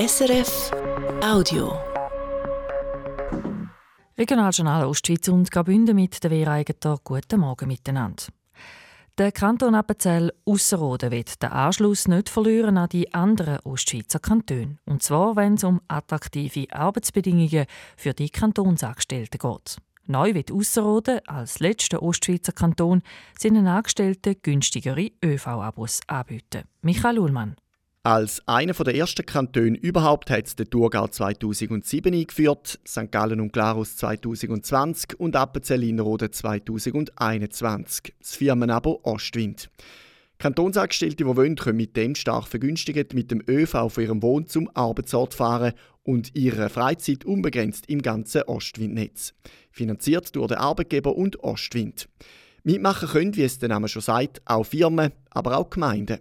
SRF 0.00 0.70
Audio. 1.22 1.78
Regionaljournal 4.16 4.86
Ostschweiz 4.86 5.28
und 5.28 5.50
Graubünden 5.50 5.94
mit 5.94 6.24
der 6.24 6.30
Vera. 6.30 6.62
Guten 7.04 7.40
Morgen 7.40 7.68
miteinander. 7.68 8.22
Der 9.18 9.30
Kanton 9.30 9.74
Appenzell 9.74 10.32
Ausserrhoden 10.46 11.10
wird 11.10 11.42
den 11.42 11.50
Anschluss 11.50 12.08
nicht 12.08 12.30
verlieren 12.30 12.78
an 12.78 12.88
die 12.88 13.12
anderen 13.12 13.58
Ostschweizer 13.58 14.20
Kantone. 14.20 14.78
Und 14.86 15.02
zwar, 15.02 15.36
wenn 15.36 15.54
es 15.54 15.64
um 15.64 15.82
attraktive 15.86 16.72
Arbeitsbedingungen 16.72 17.66
für 17.98 18.14
die 18.14 18.30
Kantonsangestellten 18.30 19.38
geht. 19.38 19.76
Neu 20.06 20.32
wird 20.32 20.50
Ausserrhoden 20.50 21.20
als 21.26 21.60
letzter 21.60 22.02
Ostschweizer 22.02 22.52
Kanton 22.52 23.02
seinen 23.38 23.66
Angestellten 23.66 24.36
günstigere 24.40 25.10
ÖV-Abos 25.22 26.00
anbieten. 26.06 26.62
Michael 26.80 27.18
Ullmann. 27.18 27.56
Als 28.02 28.40
einer 28.48 28.72
der 28.72 28.94
ersten 28.94 29.26
Kantone 29.26 29.76
überhaupt 29.76 30.30
hat 30.30 30.46
es 30.46 30.56
den 30.56 30.70
Thurgau 30.70 31.06
2007 31.06 32.14
eingeführt, 32.14 32.80
St. 32.88 33.12
Gallen 33.12 33.42
und 33.42 33.52
Glarus 33.52 33.98
2020 33.98 35.20
und 35.20 35.36
Appenzell-Innerrhoden 35.36 36.32
2021. 36.32 38.14
Das 38.18 38.36
Firmenabo 38.36 39.00
Ostwind. 39.02 39.68
Kantonsangestellte, 40.38 41.16
die 41.16 41.26
wollen, 41.26 41.56
können 41.56 41.76
mit 41.76 41.94
dem 41.94 42.14
stark 42.14 42.48
vergünstigt 42.48 43.12
mit 43.12 43.30
dem 43.30 43.42
ÖV 43.46 43.90
von 43.90 44.02
ihrem 44.02 44.22
Wohn 44.22 44.46
zum 44.46 44.70
Arbeitsort 44.72 45.34
fahren 45.34 45.74
und 46.02 46.34
ihre 46.34 46.70
Freizeit 46.70 47.26
unbegrenzt 47.26 47.84
im 47.90 48.00
ganzen 48.00 48.44
Ostwindnetz. 48.44 49.34
Finanziert 49.70 50.34
durch 50.36 50.48
den 50.48 50.56
Arbeitgeber 50.56 51.14
und 51.14 51.40
Ostwind. 51.40 52.08
Mitmachen 52.62 53.08
können, 53.08 53.36
wie 53.36 53.42
es 53.42 53.58
der 53.58 53.68
Name 53.68 53.88
schon 53.88 54.00
sagt, 54.00 54.40
auch 54.46 54.64
Firmen, 54.64 55.12
aber 55.28 55.58
auch 55.58 55.68
Gemeinden. 55.68 56.20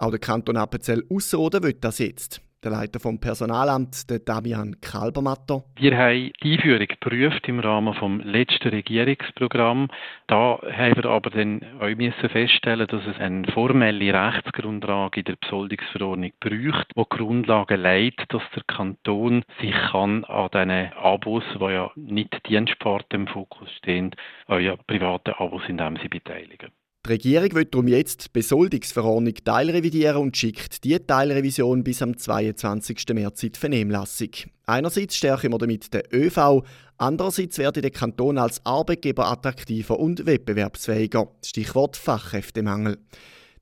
Auch 0.00 0.08
der 0.08 0.18
Kanton 0.18 0.56
Appenzell 0.56 1.04
Ausserrhoden 1.10 1.62
will 1.62 1.76
das 1.78 1.98
jetzt. 1.98 2.40
Der 2.64 2.70
Leiter 2.70 3.00
vom 3.00 3.20
Personalamt, 3.20 4.08
der 4.08 4.20
Damian 4.20 4.80
Kalbermatter. 4.80 5.62
Wir 5.76 5.96
haben 5.96 6.32
die 6.42 6.52
Einführung 6.52 6.86
geprüft 6.86 7.46
im 7.48 7.60
Rahmen 7.60 7.92
des 7.92 8.24
letzten 8.26 8.68
Regierungsprogramms. 8.70 9.90
Da 10.26 10.58
haben 10.62 10.96
wir 10.96 11.04
aber 11.04 11.28
dann 11.28 11.60
auch 11.80 11.94
müssen 11.94 12.28
feststellen, 12.30 12.86
dass 12.86 13.06
es 13.06 13.20
eine 13.20 13.46
formelle 13.52 14.14
Rechtsgrundlage 14.14 15.20
in 15.20 15.24
der 15.24 15.36
Besoldungsverordnung 15.36 16.32
braucht, 16.40 16.86
die 16.96 17.16
Grundlage 17.16 17.76
leitet, 17.76 18.32
dass 18.32 18.42
der 18.56 18.62
Kanton 18.74 19.42
sich 19.60 19.74
kann 19.90 20.24
an 20.24 20.48
diesen 20.50 20.92
Abos, 20.94 21.44
die 21.54 21.64
ja 21.64 21.90
nicht 21.96 22.48
Dienstsparte 22.48 23.16
im 23.16 23.26
Fokus 23.26 23.70
stehen, 23.72 24.16
auch 24.46 24.58
ja 24.58 24.76
private 24.76 25.38
Abos 25.38 25.62
in 25.68 25.76
dem 25.76 25.98
sie 25.98 26.08
beteiligen. 26.08 26.70
Die 27.06 27.12
Regierung 27.12 27.54
wird 27.54 27.74
darum 27.74 27.88
jetzt 27.88 28.26
die 28.26 28.30
Besoldungsverordnung 28.34 29.32
teilrevidieren 29.42 30.18
und 30.18 30.36
schickt 30.36 30.84
die 30.84 30.98
Teilrevision 30.98 31.82
bis 31.82 32.02
am 32.02 32.14
22. 32.14 33.06
März 33.14 33.42
in 33.42 33.52
die 33.52 33.58
Vernehmlassung. 33.58 34.28
Einerseits 34.66 35.16
stärken 35.16 35.50
wir 35.50 35.58
damit 35.58 35.94
den 35.94 36.02
ÖV, 36.12 36.62
andererseits 36.98 37.56
wird 37.56 37.76
der 37.76 37.90
Kanton 37.90 38.36
als 38.36 38.64
Arbeitgeber 38.66 39.28
attraktiver 39.28 39.98
und 39.98 40.26
wettbewerbsfähiger. 40.26 41.28
Stichwort 41.42 41.96
Fachkräftemangel. 41.96 42.98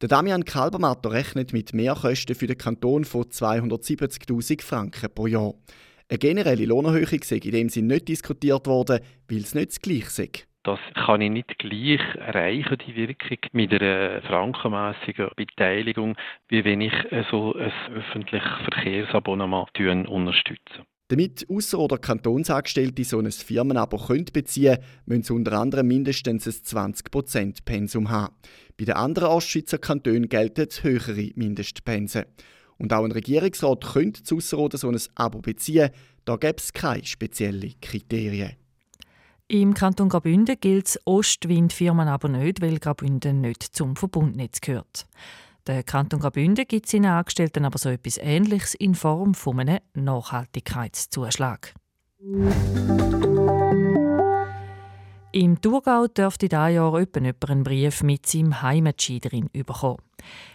Der 0.00 0.08
Damian 0.08 0.46
Kalbermatter 0.46 1.12
rechnet 1.12 1.52
mit 1.52 1.74
Mehrkosten 1.74 2.34
für 2.34 2.46
den 2.46 2.56
Kanton 2.56 3.04
von 3.04 3.24
270.000 3.24 4.62
Franken 4.62 5.10
pro 5.14 5.26
Jahr. 5.26 5.52
Eine 6.08 6.18
generelle 6.18 6.64
Lohnerhöhung 6.64 7.20
sei 7.22 7.36
in 7.36 7.52
dem 7.52 7.68
Sinne 7.68 7.94
nicht 7.94 8.08
diskutiert 8.08 8.66
worden, 8.66 9.00
weil 9.28 9.42
es 9.42 9.54
nicht 9.54 9.72
das 9.72 9.80
Gleiche 9.82 10.10
sei. 10.10 10.30
Das 10.66 10.80
kann 10.96 11.20
ich 11.20 11.30
nicht 11.30 11.60
gleich 11.60 12.00
erreichen, 12.16 12.76
die 12.84 12.96
Wirkung, 12.96 13.38
mit 13.52 13.72
einer 13.72 14.20
frankenmässigen 14.22 15.30
Beteiligung, 15.36 16.16
wie 16.48 16.64
wenn 16.64 16.80
ich 16.80 16.92
so 17.30 17.54
ein 17.54 17.70
öffentliches 17.94 18.50
Verkehrsabonnement 18.64 19.68
unterstütze. 20.08 20.84
Damit 21.06 21.46
Ausser- 21.48 21.78
oder 21.78 21.98
Kantonsangestellte 21.98 23.04
so 23.04 23.20
ein 23.20 23.30
Firmenabo 23.30 23.96
können 23.96 24.24
beziehen 24.32 24.78
müssen 25.04 25.22
sie 25.22 25.32
unter 25.34 25.52
anderem 25.52 25.86
mindestens 25.86 26.48
ein 26.48 26.90
20% 26.94 27.64
Pensum 27.64 28.10
haben. 28.10 28.34
Bei 28.76 28.86
den 28.86 28.96
anderen 28.96 29.28
Ostschweizer 29.28 29.78
Kantonen 29.78 30.28
gelten 30.28 30.66
höhere 30.82 31.30
Mindestpensen. 31.36 32.24
Und 32.76 32.92
auch 32.92 33.04
ein 33.04 33.12
Regierungsrat 33.12 33.84
könnte 33.84 34.24
zu 34.24 34.38
Ausserrhoden 34.38 34.80
so 34.80 34.90
ein 34.90 34.98
Abo 35.14 35.42
beziehen, 35.42 35.90
da 36.24 36.34
gäbe 36.34 36.56
es 36.56 36.72
keine 36.72 37.04
speziellen 37.04 37.74
Kriterien. 37.80 38.56
Im 39.48 39.74
Kanton 39.74 40.08
Graubünden 40.08 40.56
gilt 40.60 40.86
das 40.86 40.98
Ostwind-Firmen 41.04 42.08
aber 42.08 42.28
nicht, 42.28 42.60
weil 42.60 42.80
Graubünden 42.80 43.40
nicht 43.40 43.62
zum 43.62 43.94
Verbundnetz 43.94 44.60
gehört. 44.60 45.06
Der 45.68 45.84
Kanton 45.84 46.18
Graubünden 46.18 46.66
gibt 46.66 46.88
seinen 46.88 47.06
Angestellten 47.06 47.64
aber 47.64 47.78
so 47.78 47.88
etwas 47.88 48.18
Ähnliches 48.18 48.74
in 48.74 48.96
Form 48.96 49.34
von 49.34 49.60
einem 49.60 49.78
Nachhaltigkeitszuschlag. 49.94 51.74
Im 55.30 55.60
Thurgau 55.60 56.08
dürfte 56.08 56.48
dieses 56.48 56.72
Jahr 56.72 56.98
jemand 56.98 57.50
einen 57.50 57.62
Brief 57.62 58.02
mit 58.02 58.26
seinem 58.26 58.62
Heimatski 58.62 59.20
drin 59.20 59.48
bekommen. 59.52 60.02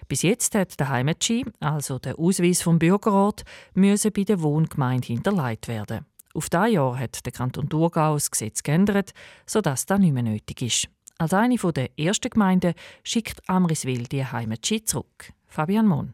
Bis 0.09 0.24
jetzt 0.24 0.53
hat 0.53 0.78
der 0.78 0.90
Heimatski, 0.90 1.46
also 1.62 1.97
der 1.97 2.19
Ausweis 2.19 2.62
vom 2.62 2.78
Bürgerrat, 2.78 3.46
müssen 3.74 4.12
bei 4.12 4.25
der 4.25 4.41
Wohngemeinde 4.41 5.07
hinterlegt 5.07 5.69
werden. 5.69 6.06
Auf 6.34 6.50
dieses 6.50 6.74
Jahr 6.74 6.97
hat 6.97 7.25
der 7.25 7.31
Kanton 7.31 7.69
Thurgau 7.69 8.14
das 8.14 8.31
Gesetz 8.31 8.64
geändert, 8.64 9.12
sodass 9.46 9.86
das 9.86 10.00
nicht 10.00 10.14
mehr 10.14 10.24
nötig 10.24 10.62
ist. 10.62 10.90
Als 11.18 11.34
eine 11.34 11.56
der 11.58 11.90
ersten 12.00 12.30
Gemeinden 12.30 12.74
schickt 13.03 13.47
Amriswil 13.47 14.03
die 14.03 14.25
Heimatski 14.25 14.84
zurück. 14.84 15.34
Fabian 15.47 15.86
Mohn. 15.86 16.14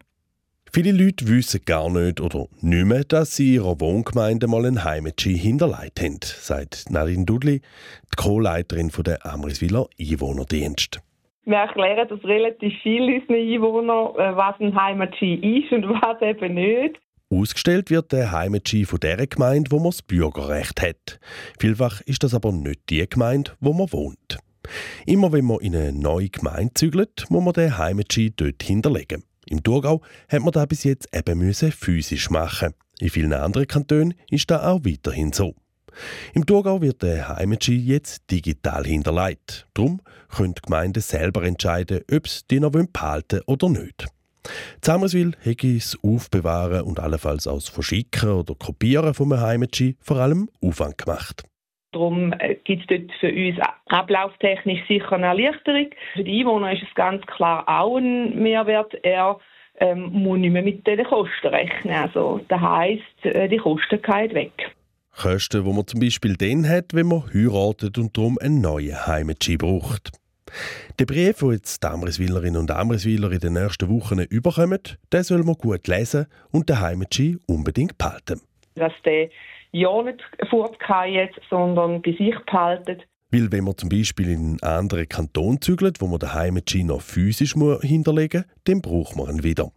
Viele 0.74 0.92
Leute 0.92 1.28
wissen 1.30 1.62
gar 1.66 1.90
nicht 1.90 2.20
oder 2.20 2.48
nicht 2.62 2.86
mehr, 2.86 3.04
dass 3.06 3.38
sie 3.38 3.56
in 3.56 3.64
ihrer 3.64 3.80
Wohngemeinde 3.80 4.48
mal 4.48 4.66
einen 4.66 4.84
Heimatski 4.84 5.38
hinterlegt 5.38 6.02
haben, 6.02 6.20
sagt 6.22 6.90
Nadine 6.90 7.26
Dudli, 7.26 7.62
die 7.62 8.16
Co-Leiterin 8.18 8.92
der 9.06 9.26
Amriswiler 9.26 9.88
Einwohnerdienst. 10.00 11.00
Wir 11.46 11.58
erklären 11.58 12.08
das 12.10 12.22
relativ 12.26 12.74
viel 12.84 13.04
unseren 13.04 13.36
Einwohnern, 13.36 14.16
äh, 14.16 14.36
was 14.36 14.60
ein 14.60 14.76
Heimatski 14.76 15.36
ist 15.36 15.72
und 15.72 15.88
was 15.88 16.22
eben 16.22 16.56
nicht. 16.56 17.00
Ausgestellt 17.30 17.90
wird 17.90 18.14
der 18.14 18.32
Heimatski 18.32 18.86
von 18.86 19.02
der 19.02 19.28
Gemeinde, 19.28 19.72
wo 19.72 19.80
man 19.80 19.92
das 19.92 20.02
Bürgerrecht 20.02 20.82
hat. 20.82 21.20
Vielfach 21.60 22.00
ist 22.02 22.24
das 22.24 22.34
aber 22.34 22.54
nicht 22.54 22.90
die 22.90 23.06
Gemeinde, 23.08 23.52
wo 23.60 23.74
man 23.74 23.92
wohnt. 23.92 24.38
Immer 25.06 25.34
wenn 25.34 25.44
man 25.44 25.60
in 25.60 25.76
eine 25.76 25.92
neue 25.92 26.30
Gemeinde 26.30 26.74
zügelt, 26.74 27.26
muss 27.30 27.44
man 27.44 27.54
den 27.54 27.78
Heimatski 27.78 28.32
dort 28.34 28.64
hinterlegen. 28.64 29.24
Im 29.46 29.62
Thurgau 29.62 30.02
hat 30.30 30.42
man 30.42 30.52
das 30.52 30.68
bis 30.68 30.86
jetzt 30.86 31.14
eben 31.14 31.54
physisch 31.54 32.30
machen. 32.30 32.74
In 33.00 33.10
vielen 33.10 33.34
anderen 33.34 33.68
Kantonen 33.68 34.14
ist 34.30 34.50
das 34.50 34.64
auch 34.64 34.86
weiterhin 34.86 35.34
so. 35.34 35.54
Im 36.34 36.46
Thurgau 36.46 36.82
wird 36.82 37.04
der 37.04 37.28
Heimatski 37.28 37.76
jetzt 37.76 38.30
digital 38.32 38.86
hinterlegt. 38.86 39.68
Darum 39.74 40.02
können 40.30 40.54
die 40.54 40.62
Gemeinden 40.62 41.02
selber 41.02 41.44
entscheiden, 41.44 42.02
ob 42.10 42.28
sie 42.28 42.42
den 42.50 42.62
noch 42.62 42.72
behalten 42.72 43.42
oder 43.48 43.68
nicht. 43.70 44.08
Zammerswil 44.82 45.34
hätte 45.42 45.74
das 45.74 45.98
Aufbewahren 46.04 46.82
und 46.82 47.00
allenfalls 47.00 47.44
das 47.44 47.70
Verschicken 47.70 48.32
oder 48.32 48.56
Kopieren 48.56 49.14
vom 49.14 49.40
Heimatski 49.40 49.96
vor 50.02 50.18
allem 50.18 50.50
Aufwand 50.62 50.98
gemacht. 50.98 51.44
Darum 51.92 52.34
äh, 52.40 52.56
gibt 52.64 52.82
es 52.82 52.88
dort 52.88 53.12
für 53.20 53.32
uns 53.32 53.58
ablauftechnisch 53.88 54.88
sicher 54.88 55.14
eine 55.14 55.28
Erleichterung. 55.28 55.88
Für 56.14 56.24
die 56.24 56.42
Einwohner 56.42 56.74
ist 56.74 56.84
es 56.84 56.96
ganz 56.96 57.26
klar 57.26 57.64
auch 57.68 57.98
ein 57.98 58.42
Mehrwert. 58.42 58.94
Er 59.04 59.40
ähm, 59.80 60.10
muss 60.12 60.38
nicht 60.40 60.52
mehr 60.52 60.64
mit 60.64 60.86
den 60.86 61.04
Kosten 61.06 61.48
rechnen. 61.48 61.94
Also, 61.94 62.42
das 62.50 62.60
heisst, 62.60 63.26
äh, 63.26 63.48
die 63.48 63.58
Kosten 63.58 64.02
gehen 64.02 64.34
weg. 64.34 64.76
Kosten, 65.16 65.64
die 65.64 65.74
man 65.74 65.88
zum 65.88 66.00
Beispiel 66.00 66.36
dann 66.36 66.68
hat, 66.68 66.94
wenn 66.94 67.08
man 67.08 67.24
heiratet 67.34 67.98
und 67.98 68.16
darum 68.16 68.38
einen 68.40 68.62
neuen 68.62 69.08
Heimatski 69.08 69.58
braucht. 69.58 70.12
Der 71.00 71.06
Brief, 71.06 71.40
den 71.40 71.52
jetzt 71.52 71.84
die 71.84 71.88
Amriswillerinnen 71.88 72.60
und 72.60 72.72
Amriswiller 72.72 73.32
in 73.32 73.40
den 73.40 73.54
nächsten 73.54 73.90
Wochen 73.90 74.20
überkommen, 74.20 74.80
den 75.12 75.24
soll 75.24 75.44
man 75.44 75.56
gut 75.56 75.88
lesen 75.88 76.28
und 76.52 76.70
den 76.70 76.80
Heimatski 76.80 77.38
unbedingt 77.48 77.98
behalten. 77.98 78.42
Dass 78.76 78.94
der 79.06 79.30
ja 79.72 80.02
nicht 80.04 80.24
fortgeht, 80.50 81.32
sondern 81.50 82.02
bei 82.02 82.12
sich 82.12 82.36
behalten. 82.46 83.02
Weil 83.30 83.52
wenn 83.52 83.66
man 83.66 83.78
zum 83.78 83.90
Beispiel 83.90 84.30
in 84.30 84.40
einen 84.40 84.64
anderen 84.64 85.10
Kanton 85.10 85.60
zügelt, 85.60 86.00
wo 86.00 86.08
man 86.08 86.20
den 86.20 86.34
Heimatski 86.34 86.84
noch 86.84 87.02
physisch 87.02 87.56
hinterlegen 87.82 88.46
muss, 88.46 88.56
dann 88.64 88.82
braucht 88.82 89.16
man 89.18 89.30
ihn 89.30 89.44
wieder. 89.44 89.72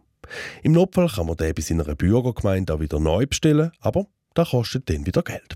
Im 0.63 0.71
Notfall 0.71 1.09
kann 1.09 1.27
man 1.27 1.35
den 1.35 1.53
bei 1.53 1.61
seiner 1.61 1.95
Bürgergemeinde 1.95 2.73
auch 2.73 2.79
wieder 2.79 2.99
neu 2.99 3.25
bestellen, 3.25 3.71
aber 3.81 4.05
das 4.33 4.51
kostet 4.51 4.89
dann 4.89 5.05
wieder 5.05 5.21
Geld. 5.23 5.55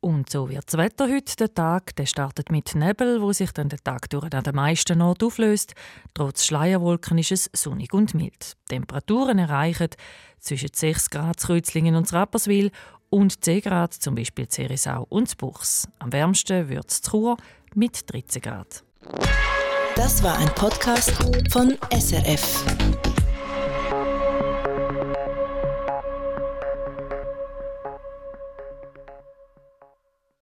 Und 0.00 0.30
so 0.30 0.48
wird 0.48 0.64
das 0.66 0.78
Wetter 0.78 1.08
heute. 1.08 1.36
Der 1.36 1.54
Tag 1.54 1.96
der 1.96 2.06
startet 2.06 2.50
mit 2.50 2.74
Nebel, 2.74 3.20
wo 3.20 3.32
sich 3.32 3.52
dann 3.52 3.68
den 3.68 3.80
Tag 3.82 4.08
durch 4.10 4.32
an 4.32 4.44
den 4.44 4.54
meisten 4.54 5.02
Orten 5.02 5.26
auflöst. 5.26 5.74
Trotz 6.14 6.44
Schleierwolken 6.44 7.18
ist 7.18 7.32
es 7.32 7.50
sonnig 7.52 7.92
und 7.92 8.14
mild. 8.14 8.56
Temperaturen 8.68 9.38
erreichen 9.38 9.88
zwischen 10.38 10.70
6 10.72 11.10
Grad 11.10 11.40
zu 11.40 11.52
Rützlingen 11.52 11.96
und 11.96 12.12
Rapperswil 12.12 12.70
und 13.10 13.44
10 13.44 13.62
Grad 13.62 13.94
zum 13.94 14.14
Beispiel 14.14 14.48
Zerisau 14.48 15.06
und 15.08 15.36
Buchs. 15.38 15.88
Am 15.98 16.12
wärmsten 16.12 16.68
wird 16.68 16.90
es 16.90 17.02
Chur 17.02 17.36
mit 17.74 18.12
13 18.12 18.42
Grad. 18.42 18.84
Das 19.96 20.22
war 20.22 20.36
ein 20.38 20.48
Podcast 20.54 21.12
von 21.50 21.76
SRF. 21.90 22.85